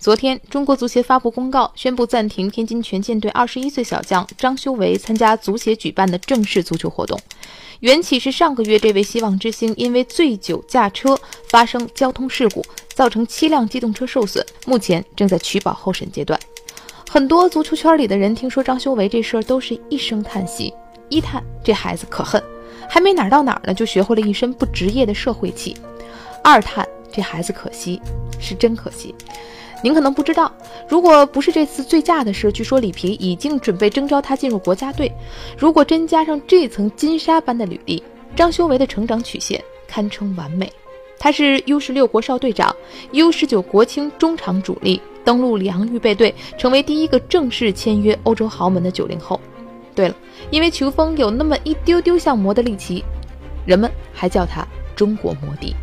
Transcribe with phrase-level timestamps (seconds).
[0.00, 7.20] 昨天，中国足协发布公告，宣布暂停天津权健队二十一岁小将张修为参加足协举办的正式足球活动。
[7.80, 16.40] 缘起是上个月，这位希望之星因为醉酒驾车发生交通事故，造成七辆机动车受损，目前正在取保候审阶段。
[17.10, 20.72] 很多足球圈里的人听说张修为这事儿，都是一声叹息：
[21.10, 22.42] 一叹这孩子可恨，
[22.88, 25.74] 还没哪儿到哪儿呢，就学会了一身不职业的社会气；
[26.42, 28.00] 二叹这孩子可惜，
[28.40, 29.14] 是真可惜。
[29.82, 30.52] 您可能不知道，
[30.88, 35.10] 如果不是这次醉驾的事，据说里皮已经准备征召他进入国家队。
[35.56, 38.02] 如果真加上这层金沙般的履历，
[38.36, 40.70] 张修为的成长曲线堪称完美。
[41.18, 42.74] 他是 U 十六国少队长
[43.12, 49.40] ，U 十九国青中场主力，登陆里昂预备队，成为第一个正式签约欧洲豪门的九零后。
[49.94, 50.14] 对了，
[50.50, 53.04] 因为球风有那么一丢丢像魔的利奇，
[53.66, 55.74] 人们还叫他中国魔笛。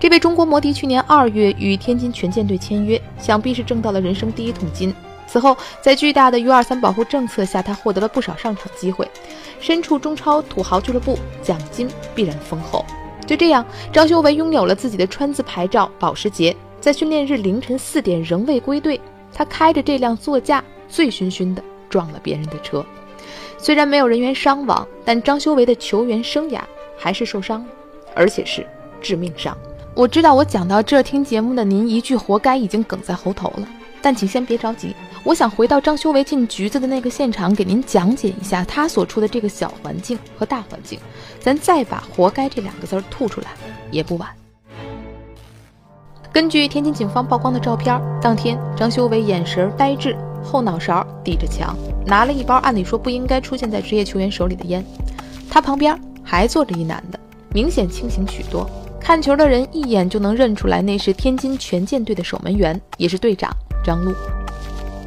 [0.00, 4.94] 这位中国魔笛去年二月与天津权健队签约，想必是挣到了人生第一桶金。
[5.26, 9.10] 此后，在巨大的 U23 保护政策下，他获得了不少上场机会。
[9.58, 12.86] 身处中超土豪俱乐部，奖金必然丰厚。
[13.26, 16.54] 就这样，张修为拥有了自己的川字牌照保时捷。
[16.80, 19.00] 在训练日凌晨四点仍未归队，
[19.34, 22.86] 他开着这辆座驾，醉醺醺地撞了别人的车。
[23.58, 26.60] 虽然没有人员伤亡，但张修为的球员生涯
[26.96, 27.66] 还是受伤了，
[28.14, 28.64] 而且是
[29.00, 29.58] 致命伤。
[29.98, 33.66] 我知道，我讲到这，听节目的您一句“活该”已经哽在喉头了。
[34.00, 41.00] 但请先别着急，我想回到张修为进局子的那个现场，给您讲解一下他所处的这个小环境和大环境，
[41.40, 43.48] 咱再把“活该”这两个字吐出来
[43.90, 44.28] 也不晚。
[46.32, 51.76] 根据天津警方曝光的照片，当天张修为眼神呆滞，后脑勺抵着墙，
[52.06, 54.84] 拿了一包按理说不应该出现在职业球员手里的烟。
[55.50, 57.18] 他旁边还坐着一男的，
[57.52, 58.70] 明显清醒许多。
[59.08, 63.50] 看球的人一眼就能认出来，那是天津权健队的守门员，也是队长
[63.82, 64.12] 张璐。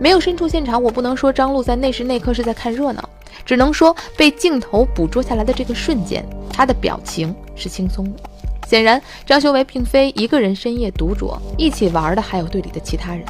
[0.00, 3.08] 没有身处现场，我不能说张璐在那时那刻是在看热闹，
[3.46, 8.18] 只能说被镜头捕捉下来的这个瞬间，他的表情是轻松的。
[8.66, 13.24] 显然，张修为并非一个人深夜独酌，一起玩的还有队里的其他人。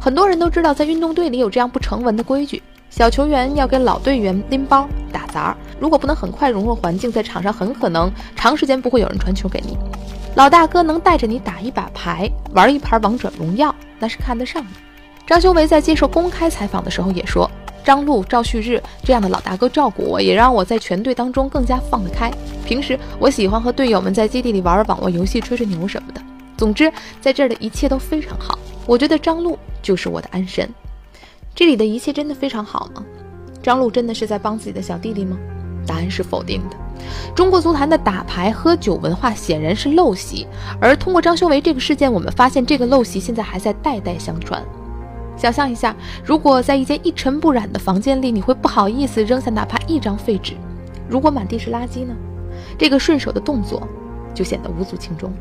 [0.00, 2.62] 很多人都知道，在运动队里有这样不成文的规矩。
[2.96, 9.76] 小球员要给老队员拎包打杂，如果不能很快融入环境，在场上很可能长时间不会有人传球给你。
[10.34, 14.70] 老大哥能带着你打一把牌，玩一盘王者荣耀，那是看得上的。
[15.26, 17.50] 张修为在接受公开采访的时候也说
[17.84, 22.32] ：“张璐、赵旭日这样的老大哥照顾我，也让我在全队当中更加放得开。
[22.64, 26.20] 平时我喜欢和队友们在基地里玩玩网络游戏、吹吹牛什么的。
[26.56, 26.90] 总之，
[27.20, 28.58] 在这儿的一切都非常好。
[28.86, 30.66] 我觉得张璐就是我的安神。”
[31.56, 33.02] 这里的一切真的非常好吗？
[33.62, 35.38] 张璐真的是在帮自己的小弟弟吗？
[35.86, 36.76] 答案是否定的。
[37.34, 40.46] 中国足坛的打牌喝酒文化显然是陋习，
[40.78, 44.62] 而通过张修为这个事件，我们发现这个陋习现在还在代代相传。
[45.34, 50.52] 想象一下，如果在一间一尘不染的房间里，你会不好意思扔下哪怕一张废纸？
[51.08, 52.14] 如果满地是垃圾呢？
[52.76, 53.88] 这个顺手的动作
[54.34, 55.32] 就显得无足轻重。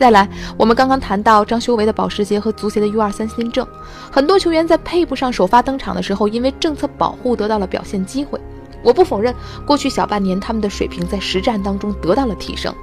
[0.00, 3.68] 再来，我们刚刚谈到张修为的保时捷和足协的 U23 新政，
[4.10, 8.40] 很多球员在配不上首发登场的时候，因为政策保护得到了表现机会。
[8.82, 9.34] 我不否认，
[9.66, 12.74] 过去小半年他们的水平在实战当中得到了提升，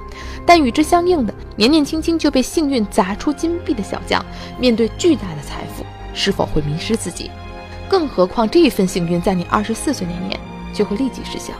[0.46, 4.24] 但与之相应的，年年轻轻就被幸运砸出金币的小将，
[4.56, 7.32] 面对巨大的财富，是否会迷失自己？
[7.88, 10.38] 更何况这一份幸运在你二十四岁那年
[10.72, 11.52] 就会立即失效。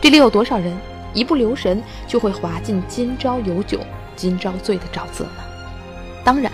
[0.00, 0.72] 这里有多少人
[1.12, 3.80] 一不留神就会滑进今朝有酒？
[4.16, 5.42] 今朝醉的沼泽呢？
[6.24, 6.50] 当然，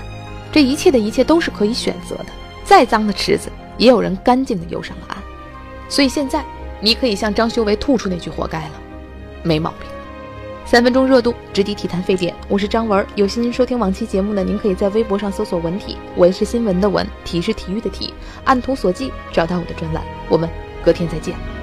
[0.51, 2.27] 这一切的一切都是可以选择的。
[2.65, 5.17] 再脏的池子，也有人干净的游上了岸。
[5.89, 6.45] 所以现在，
[6.81, 8.73] 你可以向张修为吐出那句“活该”了，
[9.43, 9.89] 没毛病。
[10.67, 12.35] 三分钟热度，直抵体坛沸点。
[12.47, 18.13] 我是张文，有心收听往期节目的，您可以在微博上搜索“文体”，文是新闻的文，体是体育的体，
[18.45, 20.03] 按图索骥找到我的专栏。
[20.29, 20.47] 我们
[20.85, 21.58] 隔天再见。